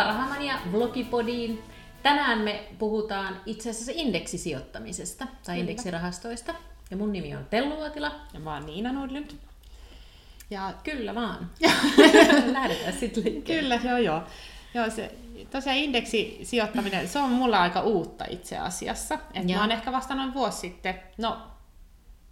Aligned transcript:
Tervetuloa 0.00 0.28
Rahamania 0.28 0.58
vlogipodiin. 0.72 1.62
Tänään 2.02 2.38
me 2.38 2.64
puhutaan 2.78 3.40
itse 3.46 3.70
asiassa 3.70 3.92
indeksisijoittamisesta 3.94 5.24
tai 5.24 5.34
Kyllä. 5.44 5.56
indeksirahastoista. 5.60 6.54
Ja 6.90 6.96
mun 6.96 7.12
nimi 7.12 7.36
on 7.36 7.44
Tellu 7.50 7.74
Uotila. 7.74 8.12
Ja 8.34 8.40
mä 8.40 8.54
oon 8.54 8.66
Niina 8.66 8.92
Nordlund. 8.92 9.30
Ja 10.50 10.74
kyllä 10.84 11.14
vaan. 11.14 11.50
Lähdetään 12.52 12.92
sitten 12.92 13.24
liikkeelle. 13.24 13.78
Kyllä, 13.78 13.90
joo 13.90 13.98
joo. 13.98 14.22
Joo, 14.74 14.90
se, 14.90 15.14
tosiaan 15.50 15.78
indeksisijoittaminen, 15.78 17.08
se 17.08 17.18
on 17.18 17.30
mulla 17.30 17.62
aika 17.62 17.80
uutta 17.80 18.24
itse 18.30 18.58
asiassa. 18.58 19.18
Et 19.34 19.46
mä 19.46 19.60
oon 19.60 19.72
ehkä 19.72 19.92
vasta 19.92 20.14
noin 20.14 20.34
vuosi 20.34 20.58
sitten, 20.58 21.00
no 21.18 21.38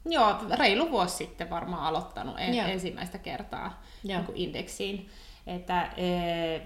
joo, 0.06 0.36
reilu 0.58 0.90
vuosi 0.90 1.16
sitten 1.16 1.50
varmaan 1.50 1.82
aloittanut 1.82 2.34
en, 2.38 2.54
ensimmäistä 2.54 3.18
kertaa 3.18 3.82
niin 4.02 4.24
indeksiin. 4.34 5.10
Että 5.48 5.90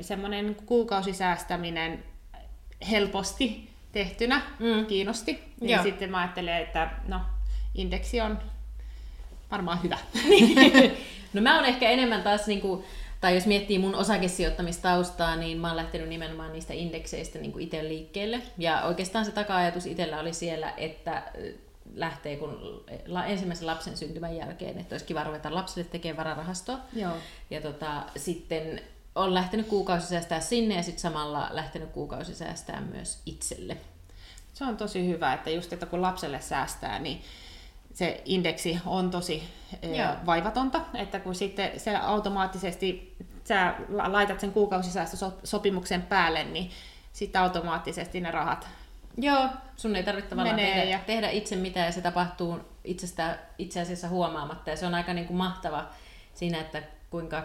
semmoinen 0.00 0.56
kuukausisäästäminen 0.66 2.04
helposti 2.90 3.68
tehtynä 3.92 4.42
mm. 4.58 4.86
kiinnosti. 4.86 5.44
Niin 5.60 5.70
Joo. 5.70 5.82
sitten 5.82 6.10
mä 6.10 6.18
ajattelin, 6.18 6.54
että 6.54 6.90
no, 7.08 7.20
indeksi 7.74 8.20
on 8.20 8.38
varmaan 9.50 9.82
hyvä. 9.82 9.98
no 11.32 11.40
mä 11.42 11.56
oon 11.56 11.64
ehkä 11.64 11.90
enemmän 11.90 12.22
taas 12.22 12.46
niinku, 12.46 12.84
tai 13.20 13.34
jos 13.34 13.46
miettii 13.46 13.78
mun 13.78 13.94
osakesijoittamistaustaa, 13.94 15.36
niin 15.36 15.58
mä 15.58 15.68
oon 15.68 15.76
lähtenyt 15.76 16.08
nimenomaan 16.08 16.52
niistä 16.52 16.74
indekseistä 16.74 17.38
niin 17.38 17.60
itse 17.60 17.88
liikkeelle. 17.88 18.42
Ja 18.58 18.82
oikeastaan 18.82 19.24
se 19.24 19.32
taka-ajatus 19.32 19.86
itsellä 19.86 20.20
oli 20.20 20.32
siellä, 20.32 20.72
että 20.76 21.22
lähtee 21.94 22.36
kun 22.36 22.84
ensimmäisen 23.26 23.66
lapsen 23.66 23.96
syntymän 23.96 24.36
jälkeen, 24.36 24.78
että 24.78 24.94
olisi 24.94 25.06
kiva 25.06 25.24
ruveta 25.24 25.54
lapselle 25.54 25.88
tekemään 25.88 26.16
vararahastoa. 26.16 26.78
Joo. 26.92 27.12
Ja 27.50 27.60
tota, 27.60 28.02
sitten 28.16 28.80
on 29.14 29.34
lähtenyt 29.34 29.66
kuukausi 29.66 30.06
säästää 30.06 30.40
sinne 30.40 30.74
ja 30.74 30.82
sitten 30.82 31.00
samalla 31.00 31.48
lähtenyt 31.50 31.90
kuukausi 31.90 32.34
säästää 32.34 32.80
myös 32.80 33.22
itselle. 33.26 33.76
Se 34.54 34.64
on 34.64 34.76
tosi 34.76 35.08
hyvä, 35.08 35.34
että 35.34 35.50
just 35.50 35.72
että 35.72 35.86
kun 35.86 36.02
lapselle 36.02 36.40
säästää, 36.40 36.98
niin 36.98 37.22
se 37.94 38.22
indeksi 38.24 38.78
on 38.86 39.10
tosi 39.10 39.42
Joo. 39.82 40.08
vaivatonta, 40.26 40.80
että 40.94 41.20
kun 41.20 41.34
sitten 41.34 41.80
se 41.80 41.96
automaattisesti 41.96 43.16
sä 43.44 43.74
laitat 43.88 44.40
sen 44.40 44.52
kuukausisäästösopimuksen 44.52 46.02
päälle, 46.02 46.44
niin 46.44 46.70
sitten 47.12 47.40
automaattisesti 47.40 48.20
ne 48.20 48.30
rahat 48.30 48.68
Joo, 49.16 49.48
sun 49.76 49.96
ei 49.96 50.02
tarvitse 50.02 50.30
tavallaan 50.30 50.56
tehdä, 50.56 50.84
ja... 50.84 50.98
tehdä 51.06 51.30
itse 51.30 51.56
mitään 51.56 51.86
ja 51.86 51.92
se 51.92 52.00
tapahtuu 52.00 52.60
itsestä, 52.84 53.38
itse 53.58 53.80
asiassa 53.80 54.08
huomaamatta 54.08 54.70
ja 54.70 54.76
se 54.76 54.86
on 54.86 54.94
aika 54.94 55.12
niin 55.12 55.26
kuin 55.26 55.36
mahtava 55.36 55.88
siinä, 56.34 56.60
että 56.60 56.82
kuinka 57.10 57.42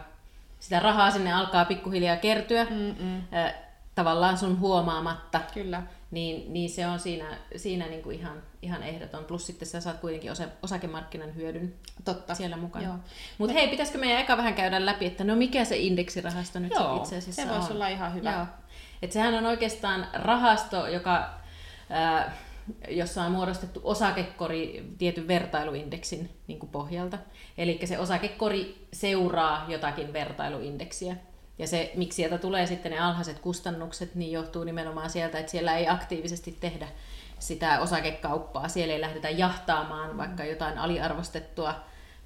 sitä 0.60 0.80
rahaa 0.80 1.12
sinne 1.12 1.34
alkaa 1.34 1.66
pikkuhiljaa 1.66 2.16
kertyä 2.18 2.64
Mm-mm. 2.64 3.24
tavallaan 3.96 4.38
sun 4.38 4.60
huomaamatta. 4.60 5.42
Kyllä. 5.54 5.84
Niin, 6.12 6.54
niin 6.54 6.70
se 6.70 6.88
on 6.88 7.00
siinä, 7.00 7.26
siinä 7.56 7.88
niin 7.88 8.04
kuin 8.04 8.20
ihan, 8.20 8.44
ihan 8.62 8.84
ehdoton. 8.84 9.26
Plus 9.26 9.48
sitten 9.48 9.68
sä 9.68 9.82
saat 9.82 10.00
kuitenkin 10.00 10.32
osa, 10.32 10.44
osakemarkkinan 10.64 11.36
hyödyn 11.36 11.74
Totta. 12.06 12.36
siellä 12.36 12.58
mukana. 12.58 13.00
Mutta 13.38 13.54
hei, 13.54 13.68
pitäisikö 13.68 13.98
meidän 13.98 14.22
eka 14.22 14.38
vähän 14.38 14.54
käydä 14.54 14.86
läpi, 14.86 15.06
että 15.06 15.24
no 15.24 15.36
mikä 15.36 15.66
se 15.66 15.78
indeksirahasto 15.78 16.60
nyt 16.60 16.72
Joo, 16.72 16.98
itse 16.98 17.18
asiassa 17.18 17.42
se 17.42 17.50
voisi 17.50 17.74
olla 17.74 17.88
ihan 17.88 18.14
hyvä. 18.14 18.32
Joo. 18.32 18.46
Et 19.02 19.12
sehän 19.12 19.34
on 19.34 19.46
oikeastaan 19.46 20.08
rahasto, 20.14 20.88
joka 20.88 21.30
jossa 22.90 23.24
on 23.24 23.32
muodostettu 23.32 23.82
osakekori 23.84 24.94
tietyn 24.98 25.28
vertailuindeksin 25.28 26.30
niin 26.48 26.60
kuin 26.60 26.70
pohjalta. 26.70 27.18
Eli 27.58 27.80
se 27.86 28.00
osakekori 28.00 28.88
seuraa 28.94 29.66
jotakin 29.68 30.14
vertailuindeksiä. 30.14 31.16
Ja 31.60 31.68
se, 31.68 31.92
miksi 31.96 32.16
sieltä 32.16 32.38
tulee 32.38 32.66
sitten 32.66 32.92
ne 32.92 33.00
alhaiset 33.00 33.40
kustannukset, 33.40 34.16
niin 34.16 34.32
johtuu 34.32 34.64
nimenomaan 34.64 35.10
sieltä, 35.10 35.40
että 35.40 35.52
siellä 35.52 35.78
ei 35.78 35.88
aktiivisesti 35.88 36.58
tehdä 36.60 36.88
sitä 37.40 37.80
osakekauppaa. 37.80 38.68
Siellä 38.68 38.94
ei 38.94 39.02
lähdetä 39.02 39.30
jahtaamaan 39.30 40.18
vaikka 40.18 40.46
jotain 40.46 40.78
aliarvostettua 40.78 41.76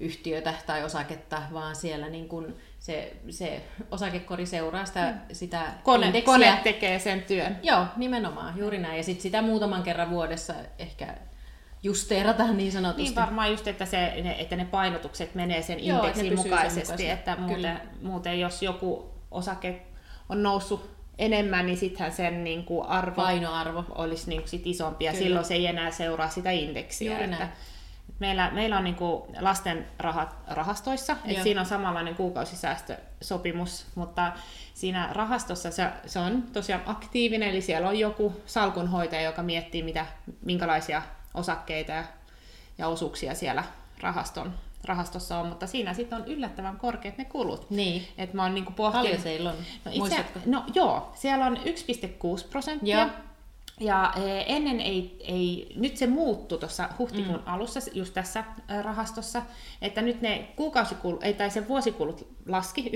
yhtiötä 0.02 0.54
tai 0.66 0.84
osaketta, 0.84 1.42
vaan 1.52 1.76
siellä 1.76 2.08
niin 2.08 2.28
kuin 2.28 2.56
se, 2.78 3.16
se 3.30 3.62
osakekori 3.90 4.46
seuraa 4.46 4.84
sitä, 4.84 5.10
mm. 5.10 5.34
sitä 5.34 5.62
kone, 5.82 6.06
indeksiä. 6.06 6.32
kone 6.32 6.60
tekee 6.64 6.98
sen 6.98 7.22
työn. 7.22 7.58
Joo, 7.62 7.86
nimenomaan, 7.96 8.58
juuri 8.58 8.78
näin. 8.78 8.96
Ja 8.96 9.02
sitten 9.02 9.22
sitä 9.22 9.42
muutaman 9.42 9.82
kerran 9.82 10.10
vuodessa 10.10 10.54
ehkä 10.78 11.14
justeerataan 11.82 12.56
niin 12.56 12.72
sanotusti. 12.72 13.02
Niin 13.02 13.14
varmaan 13.14 13.50
just, 13.50 13.68
että, 13.68 13.84
se, 13.84 14.12
että 14.38 14.56
ne 14.56 14.64
painotukset 14.64 15.34
menee 15.34 15.62
sen 15.62 15.86
Joo, 15.86 15.98
indeksin 15.98 16.36
mukaisesti, 16.36 17.08
että 17.08 17.36
muuten, 17.36 17.80
muuten 18.02 18.40
jos 18.40 18.62
joku 18.62 19.10
osake 19.30 19.82
on 20.28 20.42
noussut 20.42 20.90
enemmän, 21.18 21.66
niin 21.66 21.78
sittenhän 21.78 22.12
sen 22.12 22.44
niin 22.44 22.64
kuin 22.64 22.86
arvo 22.86 23.22
Painoarvo 23.22 23.84
olisi 23.90 24.28
niin 24.28 24.40
kuin 24.40 24.48
sit 24.48 24.66
isompi, 24.66 25.04
ja 25.04 25.12
silloin 25.12 25.44
se 25.44 25.54
ei 25.54 25.66
enää 25.66 25.90
seuraa 25.90 26.28
sitä 26.28 26.50
indeksiä. 26.50 27.10
Juuri 27.10 27.24
että, 27.24 27.38
näin. 27.38 27.50
Meillä, 28.22 28.50
meillä 28.50 28.78
on 28.78 28.84
niin 28.84 28.96
kuin 28.96 29.22
lasten 29.40 29.86
rahat 29.98 30.36
rahastoissa, 30.46 31.16
että 31.24 31.42
siinä 31.42 31.60
on 31.60 31.66
samanlainen 31.66 32.14
kuukausisäästösopimus, 32.14 33.86
mutta 33.94 34.32
siinä 34.74 35.08
rahastossa 35.12 35.70
se, 35.70 35.88
se 36.06 36.18
on 36.18 36.42
tosiaan 36.42 36.82
aktiivinen, 36.86 37.48
eli 37.48 37.60
siellä 37.60 37.88
on 37.88 37.98
joku 37.98 38.42
salkunhoitaja, 38.46 39.22
joka 39.22 39.42
miettii, 39.42 39.82
mitä, 39.82 40.06
minkälaisia 40.44 41.02
osakkeita 41.34 41.92
ja, 41.92 42.04
ja 42.78 42.88
osuuksia 42.88 43.34
siellä 43.34 43.64
rahaston, 44.00 44.54
rahastossa 44.84 45.38
on, 45.38 45.46
mutta 45.46 45.66
siinä 45.66 45.94
sitten 45.94 46.20
on 46.20 46.28
yllättävän 46.28 46.76
korkeat 46.76 47.18
ne 47.18 47.24
kulut. 47.24 47.70
Niin. 47.70 48.08
Et 48.18 48.34
mä 48.34 48.42
oon 48.42 48.54
niinku 48.54 48.72
pohtinut... 48.72 49.06
Paljon 49.06 49.22
teillä 49.22 49.50
on? 49.50 49.56
No, 49.84 49.92
itse, 49.94 50.24
no 50.46 50.64
joo, 50.74 51.12
siellä 51.14 51.46
on 51.46 51.56
1,6 51.56 51.62
prosenttia. 52.50 52.98
Joo. 52.98 53.10
Ja 53.82 54.12
e, 54.16 54.44
ennen 54.46 54.80
ei, 54.80 55.16
ei, 55.20 55.72
nyt 55.76 55.96
se 55.96 56.06
muuttui 56.06 56.58
tuossa 56.58 56.88
huhtikuun 56.98 57.38
mm. 57.38 57.46
alussa 57.46 57.80
just 57.92 58.14
tässä 58.14 58.44
rahastossa, 58.82 59.42
että 59.82 60.02
nyt 60.02 60.20
ne 60.20 60.48
kuukausikulut, 60.56 61.24
ei 61.24 61.34
tai 61.34 61.50
se 61.50 61.68
vuosikulut 61.68 62.28
laski 62.48 62.92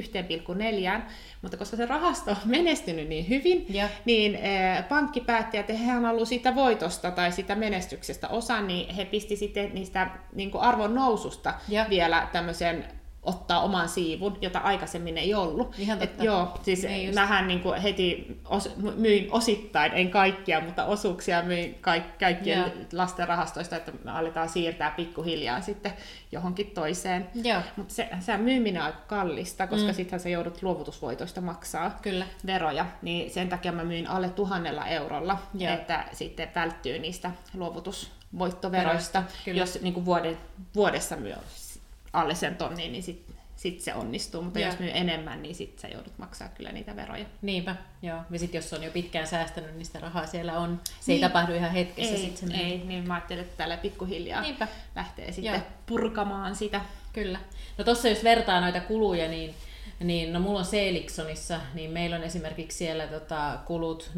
1,4, 0.99 1.01
mutta 1.43 1.57
koska 1.57 1.77
se 1.77 1.87
rahasto 1.87 2.31
on 2.31 2.37
menestynyt 2.45 3.09
niin 3.09 3.29
hyvin, 3.29 3.67
ja. 3.69 3.89
niin 4.05 4.35
e, 4.35 4.83
pankki 4.89 5.21
päätti, 5.21 5.59
että 5.59 5.73
he 5.73 5.93
haluavat 5.93 6.29
siitä 6.29 6.55
voitosta 6.55 7.11
tai 7.11 7.33
siitä 7.33 7.55
menestyksestä 7.55 8.29
osan, 8.29 8.67
niin 8.67 8.95
he 8.95 9.05
pisti 9.05 9.37
sitten 9.37 9.75
niistä 9.75 10.11
niin 10.35 10.51
arvon 10.59 10.95
noususta 10.95 11.55
ja. 11.69 11.87
vielä 11.91 12.29
tämmöisen 12.33 12.85
ottaa 13.27 13.61
oman 13.61 13.89
siivun, 13.89 14.39
jota 14.41 14.59
aikaisemmin 14.59 15.19
ei 15.19 15.35
ollut. 15.35 15.79
Ihan 15.79 15.99
totta. 15.99 16.15
Et 16.15 16.25
joo, 16.25 16.59
siis 16.63 16.83
niin 16.83 17.15
mähän 17.15 17.49
niin 17.49 17.61
kuin 17.61 17.81
heti 17.81 18.39
os, 18.49 18.77
myin 18.97 19.29
osittain, 19.31 19.93
en 19.93 20.11
kaikkia, 20.11 20.61
mutta 20.61 20.85
osuuksia 20.85 21.43
myin 21.43 21.79
kaik, 21.81 22.19
kaikkien 22.19 22.59
joo. 22.59 22.71
lasten 22.93 23.29
rahastoista, 23.29 23.77
että 23.77 23.93
me 24.05 24.11
aletaan 24.11 24.49
siirtää 24.49 24.91
pikkuhiljaa 24.91 25.61
sitten 25.61 25.93
johonkin 26.33 26.71
toiseen. 26.71 27.29
Mutta 27.77 27.95
se, 27.95 28.09
se 28.21 28.37
myyminen 28.37 28.83
on 28.83 28.87
aika 28.87 29.01
kallista, 29.07 29.67
koska 29.67 29.89
mm. 29.89 29.95
sittenhän 29.95 30.21
sä 30.21 30.29
joudut 30.29 30.63
luovutusvoitoista 30.63 31.41
maksaa 31.41 31.99
Kyllä. 32.03 32.27
veroja, 32.47 32.87
niin 33.03 33.31
sen 33.31 33.49
takia 33.49 33.73
mä 33.73 33.85
myin 33.85 34.07
alle 34.07 34.29
tuhannella 34.29 34.87
eurolla, 34.87 35.39
joo. 35.55 35.75
että 35.75 36.05
sitten 36.13 36.49
välttyy 36.55 36.99
niistä 36.99 37.31
luovutusvoittoveroista, 37.55 39.23
jos 39.47 39.79
niin 39.83 39.95
kuin 39.95 40.07
vuode, 40.07 40.37
vuodessa 40.75 41.17
myös 41.17 41.66
alle 42.13 42.35
sen 42.35 42.57
tonnin, 42.57 42.93
niin 42.93 43.03
sitten 43.03 43.37
sit 43.57 43.81
se 43.81 43.95
onnistuu, 43.95 44.43
mutta 44.43 44.59
ja. 44.59 44.67
jos 44.67 44.79
myy 44.79 44.91
enemmän, 44.95 45.43
niin 45.43 45.55
sitten 45.55 45.81
sä 45.81 45.89
joudut 45.89 46.19
maksaa 46.19 46.49
kyllä 46.49 46.73
niitä 46.73 46.97
veroja. 46.97 47.25
Niinpä, 47.43 47.77
joo. 48.03 48.19
Ja 48.31 48.39
sitten 48.39 48.59
jos 48.59 48.73
on 48.73 48.83
jo 48.83 48.91
pitkään 48.91 49.27
säästänyt, 49.27 49.75
niin 49.75 49.87
sitä 49.87 50.01
rahaa 50.01 50.27
siellä 50.27 50.59
on. 50.59 50.81
Se 50.85 50.93
niin. 51.07 51.15
ei 51.25 51.29
tapahdu 51.29 51.55
ihan 51.55 51.71
hetkessä. 51.71 52.15
Ei, 52.15 52.21
sit 52.21 52.37
se 52.37 52.47
ei 52.55 52.83
niin 52.85 53.07
mä 53.07 53.15
ajattelin, 53.15 53.43
että 53.43 53.57
tällä 53.57 53.77
pikkuhiljaa 53.77 54.41
Niinpä. 54.41 54.69
lähtee 54.97 55.33
sitten 55.33 55.55
joo. 55.55 55.63
purkamaan 55.87 56.57
sitä. 56.57 56.81
Kyllä. 57.13 57.39
No 57.79 57.85
tossa 57.85 58.09
jos 58.09 58.25
vertaa 58.25 58.61
noita 58.61 58.81
kuluja, 58.81 59.29
niin 59.29 59.55
niin, 60.01 60.33
no 60.33 60.41
mulla 60.41 60.59
on 60.59 60.65
Seeliksonissa, 60.65 61.61
niin 61.75 61.91
meillä 61.91 62.17
on 62.17 62.23
esimerkiksi 62.23 62.79
siellä 62.79 63.07
tota, 63.07 63.59
kulut 63.67 64.11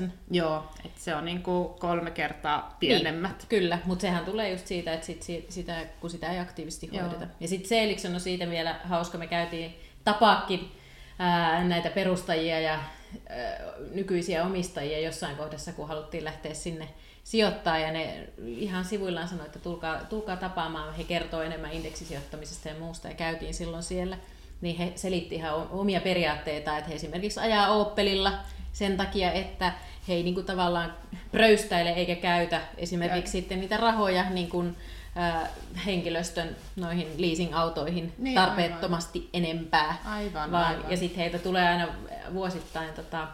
0,59. 0.00 0.08
Joo, 0.30 0.64
että 0.84 1.00
se 1.00 1.14
on 1.14 1.24
niinku 1.24 1.76
kolme 1.80 2.10
kertaa 2.10 2.76
pienemmät. 2.80 3.38
Niin, 3.38 3.48
kyllä, 3.48 3.78
mutta 3.84 4.02
sehän 4.02 4.24
tulee 4.24 4.50
just 4.50 4.66
siitä, 4.66 4.92
että 4.92 5.06
sit, 5.06 5.24
sitä, 5.48 5.86
kun 6.00 6.10
sitä 6.10 6.32
ei 6.32 6.38
aktiivisesti 6.38 6.88
Joo. 6.92 7.02
hoideta. 7.02 7.26
Ja 7.40 7.48
sitten 7.48 7.68
Seelikson 7.68 8.14
on 8.14 8.20
siitä 8.20 8.50
vielä 8.50 8.80
hauska, 8.84 9.18
me 9.18 9.26
käytiin 9.26 9.74
tapaakin 10.04 10.72
ää, 11.18 11.64
näitä 11.64 11.90
perustajia 11.90 12.60
ja 12.60 12.72
ää, 12.72 13.58
nykyisiä 13.94 14.44
omistajia 14.44 15.00
jossain 15.00 15.36
kohdassa, 15.36 15.72
kun 15.72 15.88
haluttiin 15.88 16.24
lähteä 16.24 16.54
sinne 16.54 16.88
sijoittaa 17.28 17.78
ja 17.78 17.92
ne 17.92 18.28
ihan 18.46 18.84
sivuillaan 18.84 19.28
sanoi, 19.28 19.46
että 19.46 19.58
tulkaa, 19.58 19.96
tulkaa 19.96 20.36
tapaamaan, 20.36 20.94
he 20.94 21.04
kertoo 21.04 21.42
enemmän 21.42 21.72
indeksisijoittamisesta 21.72 22.68
ja 22.68 22.74
muusta 22.78 23.08
ja 23.08 23.14
käytiin 23.14 23.54
silloin 23.54 23.82
siellä 23.82 24.18
niin 24.60 24.76
he 24.76 24.92
selitti 24.94 25.34
ihan 25.34 25.54
omia 25.70 26.00
periaatteita, 26.00 26.78
että 26.78 26.88
he 26.88 26.94
esimerkiksi 26.94 27.40
ajaa 27.40 27.68
Opelilla 27.68 28.32
sen 28.72 28.96
takia, 28.96 29.32
että 29.32 29.72
he 30.08 30.14
ei 30.14 30.22
niin 30.22 30.34
kuin 30.34 30.46
tavallaan 30.46 30.94
pröystäile 31.30 31.90
eikä 31.90 32.14
käytä 32.14 32.60
esimerkiksi 32.76 33.38
ja. 33.38 33.42
sitten 33.42 33.60
niitä 33.60 33.76
rahoja 33.76 34.30
niin 34.30 34.48
kuin, 34.48 34.76
äh, 35.16 35.48
henkilöstön 35.86 36.56
noihin 36.76 37.08
leasing-autoihin 37.18 38.12
niin, 38.18 38.34
tarpeettomasti 38.34 39.18
aivan. 39.18 39.30
enempää. 39.32 39.96
Aivan, 40.04 40.52
vaan, 40.52 40.76
aivan. 40.76 40.90
Ja 40.90 40.96
sitten 40.96 41.18
heitä 41.18 41.38
tulee 41.38 41.68
aina 41.68 41.88
vuosittain 42.34 42.94
tota, 42.94 43.28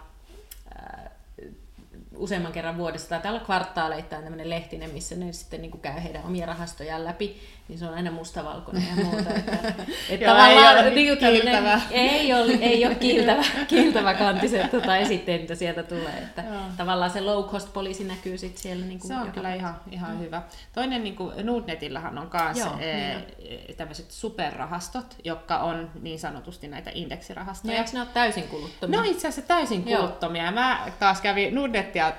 useamman 2.16 2.52
kerran 2.52 2.78
vuodessa, 2.78 3.08
tai 3.08 3.20
täällä 3.20 3.40
kvartaaleittain 3.40 4.22
tämmöinen 4.22 4.50
lehtinen, 4.50 4.90
missä 4.90 5.14
ne 5.14 5.32
sitten 5.32 5.62
niin 5.62 5.70
kuin 5.70 5.80
käy 5.80 6.02
heidän 6.02 6.24
omia 6.24 6.46
rahastojaan 6.46 7.04
läpi, 7.04 7.40
niin 7.68 7.78
se 7.78 7.86
on 7.86 7.94
aina 7.94 8.10
mustavalkoinen 8.10 8.86
ja 8.96 9.04
muuta. 9.04 9.30
Että, 9.34 9.52
että 10.08 10.24
Joo, 10.24 10.34
tavallaan, 10.34 10.76
ei 10.76 10.82
ole 10.84 10.94
niin 10.94 11.18
kuin 11.18 11.30
kiiltävä. 11.32 11.80
ei 11.90 12.32
ole, 12.34 12.52
ei 12.52 12.86
ole 12.86 12.94
kiiltävä, 12.94 13.44
kiiltävä 13.68 14.14
kantiset 14.14 14.70
tota, 14.70 14.96
esitteet, 14.96 15.40
mitä 15.40 15.54
sieltä 15.54 15.82
tulee. 15.82 16.18
Että 16.22 16.42
Joo. 16.42 16.60
tavallaan 16.76 17.10
se 17.10 17.20
low 17.20 17.44
cost 17.44 17.72
poliisi 17.72 18.04
näkyy 18.04 18.38
sitten 18.38 18.62
siellä. 18.62 18.86
Niin 18.86 18.98
kuin 18.98 19.08
Se 19.08 19.14
on 19.14 19.20
joka 19.20 19.32
kyllä 19.32 19.54
ihan, 19.54 19.76
ihan 19.90 20.20
hyvä. 20.20 20.42
Toinen 20.72 21.04
niin 21.04 21.16
kuin 21.16 21.46
Nordnetillähän 21.46 22.18
on 22.18 22.30
myös 22.44 22.58
Joo, 22.58 22.78
e, 22.80 23.14
niin 23.38 23.76
tämmöiset 23.76 24.10
superrahastot, 24.10 25.16
jotka 25.24 25.58
on 25.58 25.90
niin 26.02 26.18
sanotusti 26.18 26.68
näitä 26.68 26.90
No, 26.90 26.96
indeksirahastoja. 26.96 27.78
eikö 27.78 27.90
ne 27.92 28.00
ole 28.00 28.08
täysin 28.14 28.44
kuluttomia? 28.44 28.98
No 29.00 29.04
itse 29.04 29.28
asiassa 29.28 29.48
täysin 29.48 29.88
Joo. 29.90 30.00
kuluttomia. 30.00 30.52
Mä 30.52 30.86
taas 30.98 31.20
kävin 31.20 31.54
Nordnetia 31.54 32.12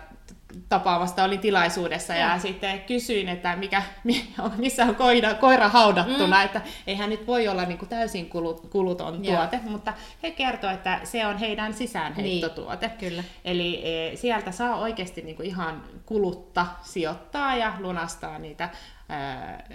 tapaamasta, 0.70 1.24
olin 1.24 1.40
tilaisuudessa 1.40 2.14
ja 2.14 2.30
Joo. 2.30 2.40
sitten 2.40 2.80
kysyin, 2.80 3.30
että 3.30 3.56
mikä, 3.56 3.84
mi- 4.04 4.34
missä 4.58 4.84
on 4.86 4.96
koira, 4.96 5.34
koira 5.34 5.70
haudattuna, 5.70 6.38
mm. 6.38 6.46
että 6.46 6.62
eihän 6.88 7.10
nyt 7.10 7.28
voi 7.28 7.48
olla 7.48 7.66
niin 7.66 7.78
kuin 7.78 7.90
täysin 7.90 8.30
kulut, 8.30 8.70
kuluton 8.70 9.26
Joo. 9.26 9.36
tuote, 9.38 9.60
mutta 9.70 9.94
he 10.24 10.32
kertovat, 10.32 10.76
että 10.76 11.00
se 11.04 11.28
on 11.28 11.38
heidän 11.38 11.74
sisäänheittotuote. 11.74 12.88
Niin, 12.88 12.98
kyllä. 12.98 13.24
Eli 13.46 13.82
e, 13.84 14.16
sieltä 14.16 14.52
saa 14.52 14.76
oikeasti 14.76 15.22
niin 15.22 15.36
kuin 15.36 15.48
ihan 15.48 15.84
kulutta 16.06 16.66
sijoittaa 16.84 17.56
ja 17.56 17.74
lunastaa 17.80 18.40
niitä 18.40 18.70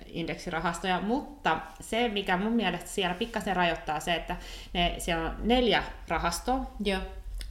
indeksirahastoja, 0.07 1.01
mutta 1.01 1.61
se, 1.81 2.09
mikä 2.09 2.37
mun 2.37 2.53
mielestä 2.53 2.91
siellä 2.91 3.15
pikkasen 3.15 3.57
rajoittaa 3.57 4.01
se, 4.01 4.15
että 4.15 4.37
ne, 4.73 4.95
siellä 4.99 5.27
on 5.27 5.37
neljä 5.43 5.83
rahastoa, 6.09 6.71
Joo. 6.85 7.01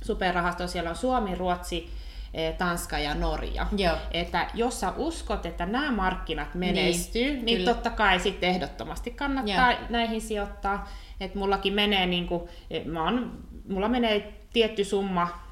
superrahastoa, 0.01 0.67
siellä 0.67 0.89
on 0.89 0.95
Suomi, 0.95 1.35
Ruotsi, 1.35 1.91
Tanska 2.57 2.99
ja 2.99 3.15
Norja. 3.15 3.67
Joo. 3.77 3.97
Että 4.11 4.47
jos 4.53 4.79
sä 4.79 4.93
uskot, 4.97 5.45
että 5.45 5.65
nämä 5.65 5.91
markkinat 5.91 6.55
menestyy, 6.55 7.31
niin, 7.31 7.45
niin 7.45 7.57
kyllä. 7.57 7.73
totta 7.73 7.89
kai 7.89 8.19
sitten 8.19 8.49
ehdottomasti 8.49 9.11
kannattaa 9.11 9.71
Joo. 9.71 9.81
näihin 9.89 10.21
sijoittaa. 10.21 10.89
Että 11.19 11.39
mullakin 11.39 11.73
menee, 11.73 12.05
niin 12.05 12.27
kuin, 12.27 12.41
mä 12.85 13.03
oon, 13.03 13.43
mulla 13.69 13.87
menee 13.87 14.33
tietty 14.53 14.83
summa, 14.83 15.48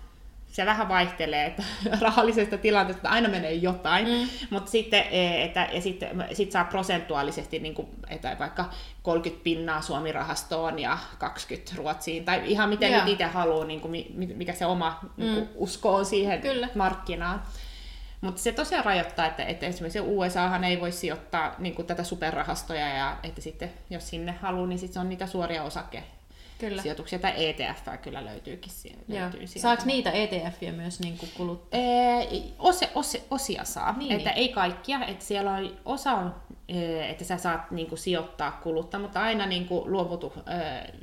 se 0.58 0.66
vähän 0.66 0.90
vaihtelee, 0.90 1.46
että 1.46 1.64
rahallisesta 2.02 2.58
tilanteesta 2.58 3.10
aina 3.10 3.30
menee 3.30 3.54
jotain, 3.54 4.08
Mm. 4.08 4.28
mutta 4.50 4.72
sitten, 4.72 5.04
eh, 5.12 5.42
että, 5.46 5.68
ja 5.74 5.82
sitten 5.82 6.26
sit 6.34 6.52
saa 6.52 6.64
prosentuaalisesti, 6.64 7.60
niin 7.60 7.74
kuin, 7.74 7.88
että 8.10 8.36
vaikka 8.40 8.66
30 9.04 9.44
pinnaa 9.44 9.82
Suomi-rahastoon 9.82 10.80
ja 10.80 10.98
20 11.18 11.72
Ruotsiin, 11.76 12.26
tai 12.26 12.42
ihan 12.46 12.70
miten 12.70 12.92
Joo. 12.92 13.00
nyt 13.02 13.10
itse 13.10 13.24
haluaa, 13.26 13.66
niin 13.66 13.82
kuin, 13.82 13.92
mi- 13.92 14.12
mi- 14.14 14.34
mikä 14.36 14.54
se 14.54 14.66
oma 14.66 15.00
niin 15.18 15.34
kuin, 15.36 15.44
Mm. 15.46 15.52
usko 15.56 15.96
on 15.96 16.06
siihen 16.06 16.42
Kyllä. 16.42 16.70
markkinaan. 16.76 17.42
Mutta 18.22 18.42
se 18.42 18.52
tosiaan 18.52 18.86
rajoittaa, 18.86 19.26
että, 19.26 19.44
että 19.44 19.66
esimerkiksi 19.66 20.00
USAhan 20.00 20.64
ei 20.64 20.82
voi 20.82 20.92
sijoittaa 20.92 21.56
niin 21.58 21.76
kuin 21.76 21.86
tätä 21.86 22.04
superrahastoja, 22.04 22.88
ja 22.88 23.18
että 23.24 23.42
sitten 23.42 23.72
jos 23.90 24.10
sinne 24.10 24.36
haluaa, 24.42 24.68
niin 24.68 24.80
sitten 24.80 24.94
se 24.94 25.00
on 25.00 25.10
niitä 25.10 25.28
suoria 25.28 25.64
Kyllä. 26.58 26.74
osakesijoituksia, 26.74 27.20
tai 27.20 27.46
ETF 27.46 28.02
kyllä 28.02 28.26
löytyykin 28.26 28.72
siellä. 28.72 29.00
Löytyy 29.08 29.48
sieltä. 29.48 29.62
Saako 29.62 29.84
niitä 29.86 30.12
ETFiä 30.12 30.72
myös 30.72 31.00
niin 31.00 31.18
kuin 31.18 31.32
kuluttaa? 31.38 31.80
Ee, 31.80 32.28
ose, 32.60 32.90
ose, 32.96 33.24
osia 33.32 33.64
saa, 33.64 33.92
Niin, 33.92 34.00
niin, 34.00 34.12
että 34.18 34.30
niin. 34.30 34.38
ei 34.38 34.50
kaikkia, 34.50 35.06
että 35.06 35.26
siellä 35.26 35.52
on 35.52 35.78
osa 35.86 36.12
on, 36.12 36.36
että 37.10 37.24
sä 37.24 37.38
saat 37.38 37.72
niinku 37.72 37.96
sijoittaa 37.96 38.52
kulutta, 38.52 39.00
mutta 39.00 39.22
aina 39.22 39.46
niinku 39.46 39.84
luovutu, 39.86 40.34
ee, 40.48 40.94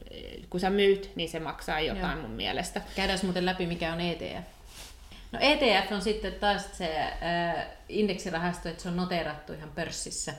kun 0.51 0.61
sä 0.61 0.71
myyt, 0.71 1.11
niin 1.15 1.29
se 1.29 1.41
maksaa 1.41 1.81
jotain 1.81 2.19
Joo. 2.19 2.23
mun 2.29 2.37
mielestä. 2.37 2.83
Käydään 2.97 3.19
muuten 3.23 3.47
läpi, 3.47 3.67
mikä 3.67 3.93
on 3.93 4.01
ETF. 4.01 4.45
No 5.33 5.39
ETF 5.43 5.93
on 5.93 6.03
sitten 6.03 6.35
taas 6.35 6.79
se 6.79 7.01
äh, 7.01 7.67
indeksirahasto, 7.89 8.69
että 8.69 8.83
se 8.83 8.89
on 8.89 8.97
noteerattu 8.97 9.53
ihan 9.53 9.71
pörssissä. 9.75 10.35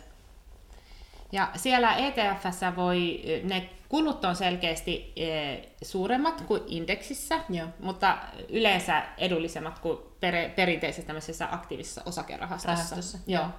Ja 1.32 1.50
siellä 1.56 1.96
ETFssä 1.96 2.76
voi, 2.76 3.22
ne 3.44 3.70
kulut 3.90 4.26
on 4.26 4.36
selkeästi 4.36 5.14
ee, 5.16 5.70
suuremmat 5.82 6.42
kuin 6.42 6.62
indeksissä, 6.68 7.40
Joo. 7.50 7.68
mutta 7.80 8.18
yleensä 8.50 9.04
edullisemmat 9.18 9.80
kuin 9.80 9.98
per, 10.20 10.50
perinteisessä 10.50 11.08
tämmöisessä 11.08 11.48
aktiivisessa 11.52 12.02
osakerahastossa. 12.06 12.72
Rahastossa, 12.72 13.18
Joo. 13.28 13.42
joo. 13.42 13.52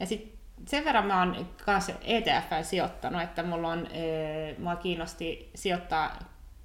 Ja 0.00 0.06
sitten 0.06 0.38
sen 0.66 0.84
verran 0.84 1.06
mä 1.06 1.18
oon 1.18 1.48
kanssa 1.64 1.92
ETF 2.02 2.52
sijoittanut, 2.62 3.22
että 3.22 3.42
mulla 3.42 3.68
on, 3.68 3.86
ee, 3.90 4.54
mua 4.58 4.76
kiinnosti 4.76 5.50
sijoittaa 5.54 6.18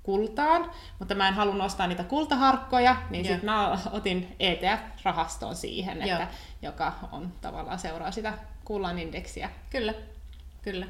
kultaan, 0.03 0.71
mutta 0.99 1.15
mä 1.15 1.27
en 1.27 1.33
halunnut 1.33 1.65
ostaa 1.65 1.87
niitä 1.87 2.03
kultaharkkoja, 2.03 2.95
niin 3.09 3.25
sitten 3.25 3.45
mä 3.45 3.77
otin 3.91 4.35
ETF-rahastoon 4.39 5.55
siihen, 5.55 6.07
Joo. 6.07 6.19
että, 6.19 6.27
joka 6.61 6.93
on 7.11 7.33
tavallaan 7.41 7.79
seuraa 7.79 8.11
sitä 8.11 8.33
kullan 8.65 8.99
indeksiä. 8.99 9.49
Kyllä, 9.69 9.93
kyllä. 10.63 10.87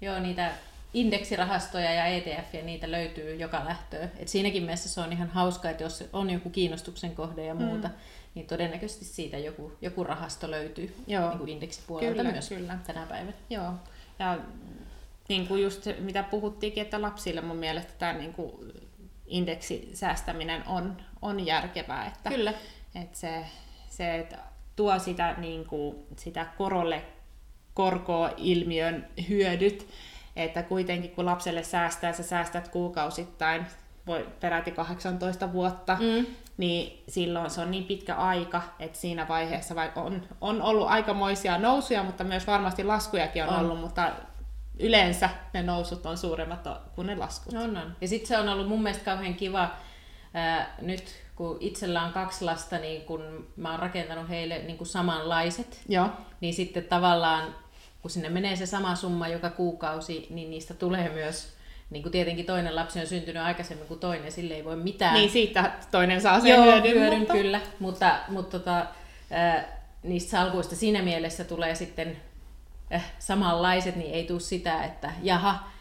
Joo, 0.00 0.18
niitä 0.18 0.52
indeksirahastoja 0.94 1.92
ja 1.92 2.06
ETF, 2.06 2.52
niitä 2.62 2.90
löytyy 2.90 3.34
joka 3.36 3.64
lähtöön. 3.64 4.12
Et 4.16 4.28
siinäkin 4.28 4.62
mielessä 4.62 4.88
se 4.88 5.00
on 5.00 5.12
ihan 5.12 5.28
hauska, 5.28 5.70
että 5.70 5.82
jos 5.82 6.04
on 6.12 6.30
joku 6.30 6.50
kiinnostuksen 6.50 7.14
kohde 7.14 7.44
ja 7.44 7.54
muuta, 7.54 7.88
mm. 7.88 7.94
niin 8.34 8.46
todennäköisesti 8.46 9.04
siitä 9.04 9.38
joku, 9.38 9.72
joku 9.82 10.04
rahasto 10.04 10.50
löytyy 10.50 10.94
Joo. 11.06 11.28
niin 11.28 11.38
kuin 11.38 11.48
indeksipuolelta 11.48 12.16
Kyllä, 12.16 12.32
myös 12.32 12.48
kyllä. 12.48 12.78
tänä 12.86 13.06
päivänä. 13.06 13.36
Joo. 13.50 13.72
Ja 14.18 14.38
niin 15.28 15.48
kuin 15.48 15.62
just 15.62 15.82
se, 15.82 15.96
mitä 16.00 16.22
puhuttiinkin, 16.22 16.82
että 16.82 17.02
lapsille 17.02 17.40
mun 17.40 17.56
mielestä 17.56 17.92
tämä 17.98 18.12
niin 18.12 18.32
kuin 18.32 18.72
indeksisäästäminen 19.26 20.68
on, 20.68 20.96
on 21.22 21.46
järkevää. 21.46 22.06
Että, 22.06 22.30
Kyllä. 22.30 22.54
että 22.94 23.18
se, 23.18 23.44
se 23.90 24.18
että 24.18 24.38
tuo 24.76 24.98
sitä, 24.98 25.34
niin 25.38 25.66
kuin, 25.66 25.96
sitä 26.16 26.46
korolle 26.58 27.02
korkoilmiön 27.74 29.06
hyödyt, 29.28 29.88
että 30.36 30.62
kuitenkin 30.62 31.10
kun 31.10 31.26
lapselle 31.26 31.62
säästää, 31.62 32.12
sä 32.12 32.22
säästät 32.22 32.68
kuukausittain, 32.68 33.66
voi 34.06 34.28
peräti 34.40 34.70
18 34.70 35.52
vuotta, 35.52 35.96
Mm. 36.00 36.26
niin 36.56 37.02
silloin 37.08 37.50
se 37.50 37.60
on 37.60 37.70
niin 37.70 37.84
pitkä 37.84 38.14
aika, 38.14 38.62
että 38.78 38.98
siinä 38.98 39.28
vaiheessa 39.28 39.74
vaikka 39.74 40.00
on, 40.02 40.22
on 40.40 40.62
ollut 40.62 40.88
aikamoisia 40.88 41.58
nousuja, 41.58 42.02
mutta 42.02 42.24
myös 42.24 42.46
varmasti 42.46 42.84
laskujakin 42.84 43.42
on, 43.42 43.48
On. 43.48 43.54
on. 43.54 43.60
ollut, 43.60 43.80
mutta 43.80 44.10
yleensä 44.78 45.30
ne 45.52 45.62
nousut 45.62 46.06
on 46.06 46.18
suuremmat 46.18 46.66
kuin 46.94 47.06
ne 47.06 47.16
laskut. 47.16 47.52
On, 47.54 47.76
on. 47.76 47.96
Ja 48.00 48.08
sitten 48.08 48.28
se 48.28 48.38
on 48.38 48.48
ollut 48.48 48.68
mun 48.68 48.82
mielestä 48.82 49.04
kauhean 49.04 49.34
kiva, 49.34 49.70
ää, 50.34 50.74
nyt 50.82 51.23
kun 51.36 51.56
itsellä 51.60 52.02
on 52.02 52.12
kaksi 52.12 52.44
lasta, 52.44 52.78
niin 52.78 53.02
kun 53.02 53.46
mä 53.56 53.70
oon 53.70 53.78
rakentanut 53.78 54.28
heille 54.28 54.58
niin 54.58 54.76
kuin 54.76 54.88
samanlaiset, 54.88 55.80
Joo, 55.88 56.08
niin 56.40 56.54
sitten 56.54 56.84
tavallaan, 56.84 57.54
kun 58.02 58.10
sinne 58.10 58.28
menee 58.28 58.56
se 58.56 58.66
sama 58.66 58.94
summa 58.94 59.28
joka 59.28 59.50
kuukausi, 59.50 60.26
niin 60.30 60.50
niistä 60.50 60.74
tulee 60.74 61.08
myös, 61.08 61.54
niin 61.90 62.02
kuin 62.02 62.12
tietenkin 62.12 62.46
toinen 62.46 62.76
lapsi 62.76 63.00
on 63.00 63.06
syntynyt 63.06 63.42
aikaisemmin 63.42 63.88
kuin 63.88 64.00
toinen, 64.00 64.32
sille 64.32 64.54
ei 64.54 64.64
voi 64.64 64.76
mitään. 64.76 65.14
niin 65.14 65.30
siitä 65.30 65.72
toinen 65.90 66.20
saa 66.20 66.40
sen 66.40 66.50
Joo, 66.50 66.64
hyödyn, 66.64 66.94
hyödyn 66.94 67.18
mutta... 67.18 67.34
kyllä, 67.34 67.60
mutta, 67.78 68.18
mutta 68.28 68.58
tota, 68.58 68.86
ää, 69.30 69.84
niistä 70.02 70.30
salkuista 70.30 70.76
siinä 70.76 71.02
mielessä 71.02 71.44
tulee 71.44 71.74
sitten 71.74 72.16
äh, 72.94 73.12
samanlaiset, 73.18 73.96
niin 73.96 74.14
ei 74.14 74.24
tule 74.24 74.40
sitä, 74.40 74.84
että 74.84 75.10
jaha, 75.22 75.73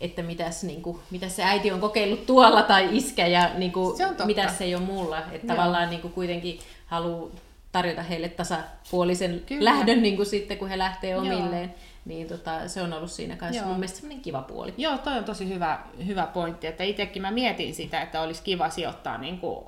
että 0.00 0.22
mitäs, 0.22 0.64
niin 0.64 0.82
kuin, 0.82 0.98
mitäs 1.10 1.36
se 1.36 1.44
äiti 1.44 1.72
on 1.72 1.80
kokeillut 1.80 2.26
tuolla 2.26 2.62
tai 2.62 2.88
iskä 2.92 3.26
ja 3.26 3.50
niin 3.54 3.72
kuin, 3.72 3.96
Se 3.96 4.24
mitäs 4.24 4.58
se 4.58 4.64
ei 4.64 4.74
ole 4.74 4.84
mulla. 4.84 5.18
Että 5.18 5.46
Joo. 5.46 5.56
tavallaan 5.56 5.90
niin 5.90 6.00
kuin, 6.00 6.12
kuitenkin 6.12 6.58
haluaa 6.86 7.30
tarjota 7.72 8.02
heille 8.02 8.28
tasapuolisen 8.28 9.42
Kyllä. 9.46 9.70
lähdön 9.70 10.02
niin 10.02 10.16
kuin 10.16 10.26
sitten, 10.26 10.58
kun 10.58 10.68
he 10.68 10.78
lähtee 10.78 11.10
Joo. 11.10 11.20
omilleen. 11.20 11.74
Niin 12.04 12.28
tota, 12.28 12.68
se 12.68 12.82
on 12.82 12.92
ollut 12.92 13.10
siinä 13.10 13.36
kanssa 13.36 13.62
Joo. 13.62 13.68
mun 13.68 13.76
mielestä 13.76 13.98
semmoinen 13.98 14.22
kiva 14.22 14.42
puoli. 14.42 14.74
Joo, 14.76 14.98
toi 14.98 15.18
on 15.18 15.24
tosi 15.24 15.48
hyvä, 15.48 15.78
hyvä 16.06 16.26
pointti, 16.26 16.66
että 16.66 16.84
itsekin 16.84 17.22
mä 17.22 17.30
mietin 17.30 17.74
sitä, 17.74 18.00
että 18.00 18.20
olisi 18.20 18.42
kiva 18.42 18.70
sijoittaa 18.70 19.18
niin 19.18 19.38
kuin 19.38 19.64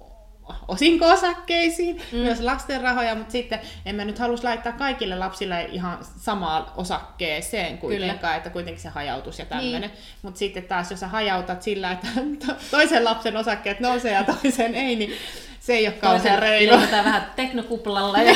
osinko-osakkeisiin, 0.68 2.02
mm. 2.12 2.18
myös 2.18 2.40
lasten 2.40 2.80
rahoja, 2.80 3.14
mutta 3.14 3.32
sitten 3.32 3.60
en 3.86 3.94
mä 3.94 4.04
nyt 4.04 4.18
halus 4.18 4.44
laittaa 4.44 4.72
kaikille 4.72 5.16
lapsille 5.16 5.68
ihan 5.72 5.98
samaa 6.20 6.72
osakkeeseen 6.76 7.78
kuitenkaan, 7.78 8.18
Kyllä. 8.18 8.36
että 8.36 8.50
kuitenkin 8.50 8.82
se 8.82 8.88
hajautus 8.88 9.38
ja 9.38 9.44
tämmöinen. 9.44 9.80
Niin. 9.80 9.90
Mutta 10.22 10.38
sitten 10.38 10.62
taas, 10.62 10.90
jos 10.90 11.00
sä 11.00 11.08
hajautat 11.08 11.62
sillä, 11.62 11.92
että 11.92 12.06
to- 12.46 12.56
toisen 12.70 13.04
lapsen 13.04 13.36
osakkeet 13.36 13.80
nousee 13.80 14.12
ja 14.12 14.24
toisen 14.24 14.74
ei, 14.74 14.96
niin 14.96 15.12
se 15.60 15.72
ei 15.72 15.86
ole 15.86 15.94
kauhean 15.94 16.38
reilu. 16.38 16.76
pidetään 16.76 17.04
vähän 17.04 17.26
teknokuplalla. 17.36 18.22
Ja... 18.22 18.34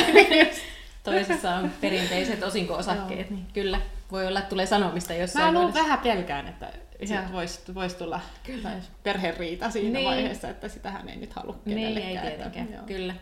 toisessa 1.03 1.55
on 1.55 1.71
perinteiset 1.81 2.43
osinko-osakkeet, 2.43 3.29
niin 3.29 3.45
kyllä 3.53 3.79
voi 4.11 4.27
olla, 4.27 4.39
että 4.39 4.49
tulee 4.49 4.65
sanomista 4.65 5.13
jossain 5.13 5.45
Mä 5.53 5.59
luulen 5.59 5.73
vähän 5.73 5.99
pelkään, 5.99 6.47
että 6.47 6.71
ihan 6.99 7.31
voisi 7.31 7.75
vois 7.75 7.93
tulla 7.93 8.19
kyllä. 8.43 8.71
perheriita 9.03 9.69
siinä 9.69 9.99
niin. 9.99 10.09
vaiheessa, 10.09 10.49
että 10.49 10.69
sitähän 10.69 11.09
ei 11.09 11.15
nyt 11.15 11.33
halua 11.33 11.55
kenellekään. 11.65 12.13
Niin, 12.13 12.17
ei 12.17 12.29
tietenkään, 12.29 12.67
että, 12.67 12.87
kyllä. 12.87 13.13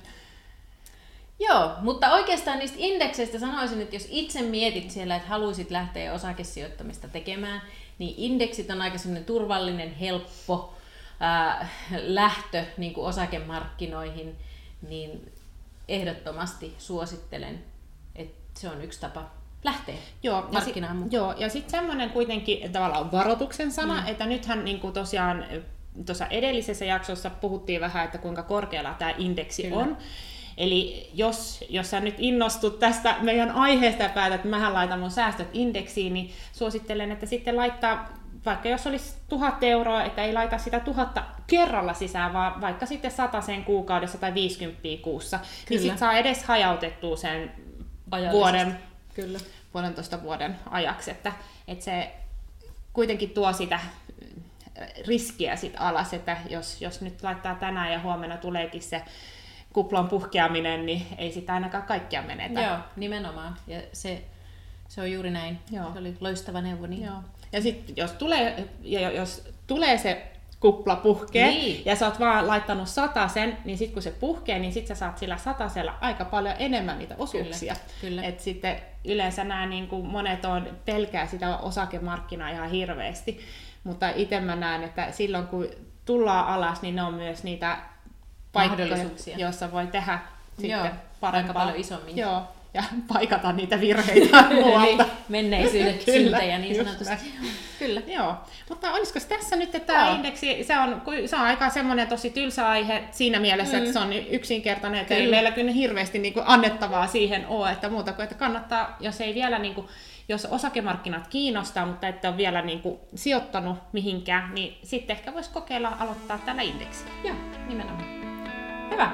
Joo, 1.39 1.71
mutta 1.81 2.13
oikeastaan 2.13 2.59
niistä 2.59 2.77
indekseistä 2.79 3.39
sanoisin, 3.39 3.81
että 3.81 3.95
jos 3.95 4.07
itse 4.09 4.41
mietit 4.41 4.91
siellä, 4.91 5.15
että 5.15 5.27
haluaisit 5.27 5.71
lähteä 5.71 6.13
osakesijoittamista 6.13 7.07
tekemään, 7.07 7.61
niin 7.99 8.13
indeksit 8.17 8.71
on 8.71 8.81
aika 8.81 8.97
sellainen 8.97 9.25
turvallinen, 9.25 9.95
helppo 9.95 10.73
ää, 11.19 11.69
lähtö 11.91 12.63
niin 12.77 12.93
kuin 12.93 13.07
osakemarkkinoihin, 13.07 14.35
niin 14.89 15.31
ehdottomasti 15.87 16.75
suosittelen, 16.77 17.63
että 18.15 18.59
se 18.59 18.69
on 18.69 18.81
yksi 18.81 18.99
tapa 18.99 19.31
lähteä 19.65 19.95
joo, 20.23 20.49
markkinaan 20.51 20.95
mukaan. 20.95 21.11
Joo, 21.11 21.33
ja 21.37 21.49
sitten 21.49 21.71
semmoinen 21.71 22.09
kuitenkin 22.09 22.71
tavallaan 22.71 23.11
varoituksen 23.11 23.71
sana, 23.71 24.01
mm. 24.01 24.07
että 24.07 24.25
nythän 24.25 24.65
niin 24.65 24.79
kuin 24.79 24.93
tosiaan 24.93 25.45
tuossa 26.05 26.27
edellisessä 26.27 26.85
jaksossa 26.85 27.29
puhuttiin 27.29 27.81
vähän, 27.81 28.05
että 28.05 28.17
kuinka 28.17 28.43
korkealla 28.43 28.95
tämä 28.99 29.13
indeksi 29.17 29.63
Kyllä. 29.63 29.77
on. 29.77 29.97
Eli 30.57 31.09
jos, 31.13 31.63
jos 31.69 31.89
sä 31.89 31.99
nyt 31.99 32.15
innostut 32.17 32.79
tästä 32.79 33.15
meidän 33.21 33.51
aiheesta 33.51 34.03
ja 34.03 34.09
päätät, 34.09 34.35
että 34.35 34.47
mähän 34.47 34.73
laitan 34.73 34.99
mun 34.99 35.11
säästöt 35.11 35.47
indeksiin, 35.53 36.13
niin 36.13 36.31
suosittelen, 36.53 37.11
että 37.11 37.25
sitten 37.25 37.57
laittaa, 37.57 38.09
vaikka 38.45 38.69
jos 38.69 38.87
olisi 38.87 39.15
tuhat 39.29 39.63
euroa, 39.63 40.03
että 40.03 40.23
ei 40.23 40.33
laita 40.33 40.57
sitä 40.57 40.79
tuhatta 40.79 41.23
kerralla 41.47 41.93
sisään, 41.93 42.33
vaan 42.33 42.61
vaikka 42.61 42.85
sitten 42.85 43.11
sen 43.45 43.63
kuukaudessa 43.63 44.17
tai 44.17 44.33
50 44.33 44.81
kuussa, 45.01 45.37
niin 45.37 45.47
Kyllä. 45.47 45.69
niin 45.69 45.81
sitten 45.81 45.97
saa 45.97 46.13
edes 46.13 46.43
hajautettua 46.43 47.17
sen 47.17 47.51
vuoden, 48.31 48.77
Kyllä. 49.15 49.39
puolentoista 49.71 50.23
vuoden 50.23 50.55
ajaksi, 50.69 51.11
että, 51.11 51.31
että 51.67 51.85
se 51.85 52.11
kuitenkin 52.93 53.29
tuo 53.29 53.53
sitä 53.53 53.79
riskiä 55.07 55.55
sit 55.55 55.73
alas, 55.77 56.13
että 56.13 56.37
jos, 56.49 56.81
jos 56.81 57.01
nyt 57.01 57.23
laittaa 57.23 57.55
tänään 57.55 57.91
ja 57.91 57.99
huomenna 57.99 58.37
tuleekin 58.37 58.81
se 58.81 59.01
kuplan 59.73 60.07
puhkeaminen, 60.07 60.85
niin 60.85 61.07
ei 61.17 61.31
sitä 61.31 61.53
ainakaan 61.53 61.83
kaikkia 61.83 62.21
menetä. 62.21 62.61
Joo, 62.61 62.77
nimenomaan. 62.95 63.55
Ja 63.67 63.81
se, 63.93 64.23
se 64.87 65.01
on 65.01 65.11
juuri 65.11 65.31
näin. 65.31 65.59
Joo. 65.71 65.93
Se 65.93 65.99
oli 65.99 66.17
loistava 66.19 66.61
neuvo. 66.61 66.85
Niin. 66.87 67.03
Joo. 67.03 67.17
Ja 67.51 67.61
sitten 67.61 67.97
jos 67.97 68.11
tulee, 68.11 68.69
ja 68.81 69.11
jos 69.11 69.43
tulee 69.67 69.97
se 69.97 70.31
kupla 70.59 70.95
puhkee, 70.95 71.47
niin. 71.47 71.81
ja 71.85 71.95
sä 71.95 72.05
oot 72.05 72.19
vaan 72.19 72.47
laittanut 72.47 72.87
sen, 73.33 73.57
niin 73.65 73.77
sitten 73.77 73.93
kun 73.93 74.01
se 74.03 74.11
puhkee, 74.11 74.59
niin 74.59 74.73
sitten 74.73 74.95
sä 74.95 74.99
saat 74.99 75.17
sillä 75.17 75.37
satasella 75.37 75.93
aika 76.01 76.25
paljon 76.25 76.55
enemmän 76.59 76.99
niitä 76.99 77.15
osuuksia. 77.17 77.75
Kyllä, 77.75 78.01
kyllä. 78.01 78.23
Et 78.23 78.39
sitten 78.39 78.81
yleensä 79.05 79.43
nämä 79.43 79.65
niin 79.65 79.87
kuin 79.87 80.05
monet 80.05 80.45
on 80.45 80.67
pelkää 80.85 81.27
sitä 81.27 81.57
osakemarkkinaa 81.57 82.49
ihan 82.49 82.69
hirveästi, 82.69 83.39
mutta 83.83 84.09
itse 84.09 84.39
mä 84.39 84.55
näen, 84.55 84.83
että 84.83 85.11
silloin 85.11 85.47
kun 85.47 85.67
tullaan 86.05 86.47
alas, 86.47 86.81
niin 86.81 86.95
ne 86.95 87.03
on 87.03 87.13
myös 87.13 87.43
niitä 87.43 87.77
paikkoja, 88.51 88.97
joissa 89.37 89.71
voi 89.71 89.87
tehdä 89.87 90.19
sitten 90.49 90.69
Joo, 90.69 90.87
parempaa. 91.19 91.39
Aika 91.39 91.53
paljon 91.53 91.75
isommin. 91.75 92.17
Joo, 92.17 92.41
ja 92.73 92.83
paikata 93.13 93.51
niitä 93.51 93.79
virheitä 93.79 94.43
muualta. 94.61 95.05
menneisyyden 95.29 96.01
syntejä 96.05 96.57
niin 96.57 96.75
sanotusti. 96.75 97.33
Kyllä. 97.79 98.01
Joo. 98.07 98.35
Mutta 98.69 98.93
olisiko 98.93 99.19
tässä 99.29 99.55
nyt 99.55 99.75
että 99.75 99.93
tämä 99.93 100.09
indeksi, 100.09 100.63
se 100.63 100.79
on, 100.79 101.01
se 101.25 101.35
on 101.35 101.41
aika 101.41 101.69
semmoinen 101.69 102.07
tosi 102.07 102.29
tylsä 102.29 102.69
aihe 102.69 103.03
siinä 103.11 103.39
mielessä, 103.39 103.77
mm. 103.77 103.83
että 103.83 103.93
se 103.93 103.99
on 103.99 104.13
yksinkertainen, 104.13 105.01
että 105.01 105.13
kyllä. 105.13 105.25
ei 105.25 105.31
meillä 105.31 105.51
kyllä 105.51 105.71
hirveästi 105.71 106.19
niin 106.19 106.33
kuin 106.33 106.45
annettavaa 106.47 107.07
siihen 107.07 107.47
ole, 107.47 107.71
että 107.71 107.89
muuta 107.89 108.13
kuin, 108.13 108.23
että 108.23 108.35
kannattaa, 108.35 108.97
jos 108.99 109.21
ei 109.21 109.35
vielä 109.35 109.59
niin 109.59 109.75
kuin, 109.75 109.87
jos 110.29 110.45
osakemarkkinat 110.45 111.27
kiinnostaa, 111.27 111.85
mutta 111.85 112.07
ette 112.07 112.27
ole 112.27 112.37
vielä 112.37 112.61
niin 112.61 112.81
kuin, 112.81 112.99
sijoittanut 113.15 113.77
mihinkään, 113.93 114.53
niin 114.53 114.77
sitten 114.83 115.15
ehkä 115.15 115.33
voisi 115.33 115.49
kokeilla 115.49 115.91
aloittaa 115.99 116.37
tällä 116.45 116.61
indeksillä. 116.61 117.11
Joo, 117.23 117.35
nimenomaan. 117.67 118.05
Hyvä. 118.91 119.11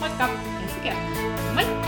Moikka! 0.00 0.28
Ensi 0.62 0.80
kertaa. 0.82 1.54
Moi! 1.54 1.79